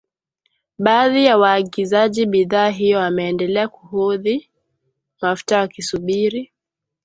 [0.77, 4.49] Baadhi ya waagizaji bidhaa hiyo wameendelea kuhodhi
[5.21, 6.53] mafuta wakisubiri